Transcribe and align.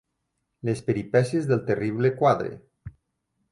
Les 0.69 0.81
peripècies 0.87 1.51
del 1.53 1.63
terrible 1.69 2.13
quadre 2.23 2.51